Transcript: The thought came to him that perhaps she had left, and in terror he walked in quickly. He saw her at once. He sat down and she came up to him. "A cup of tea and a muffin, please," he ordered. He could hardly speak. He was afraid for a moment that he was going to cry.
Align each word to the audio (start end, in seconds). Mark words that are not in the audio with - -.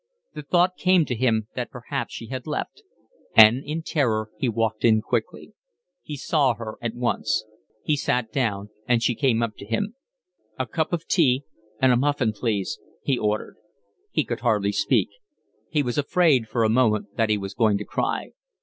The 0.33 0.41
thought 0.41 0.77
came 0.77 1.05
to 1.05 1.15
him 1.15 1.47
that 1.53 1.69
perhaps 1.69 2.11
she 2.11 2.25
had 2.29 2.47
left, 2.47 2.81
and 3.35 3.63
in 3.63 3.83
terror 3.83 4.31
he 4.39 4.49
walked 4.49 4.83
in 4.83 4.99
quickly. 4.99 5.53
He 6.01 6.17
saw 6.17 6.55
her 6.55 6.79
at 6.81 6.95
once. 6.95 7.43
He 7.83 7.95
sat 7.95 8.31
down 8.31 8.71
and 8.87 9.03
she 9.03 9.13
came 9.13 9.43
up 9.43 9.55
to 9.57 9.65
him. 9.67 9.93
"A 10.57 10.65
cup 10.65 10.91
of 10.91 11.05
tea 11.07 11.43
and 11.79 11.91
a 11.91 11.97
muffin, 11.97 12.33
please," 12.33 12.79
he 13.03 13.15
ordered. 13.15 13.57
He 14.09 14.23
could 14.23 14.39
hardly 14.39 14.71
speak. 14.71 15.09
He 15.69 15.83
was 15.83 15.99
afraid 15.99 16.47
for 16.47 16.63
a 16.63 16.67
moment 16.69 17.15
that 17.17 17.29
he 17.29 17.37
was 17.37 17.53
going 17.53 17.77
to 17.77 17.85
cry. 17.85 18.31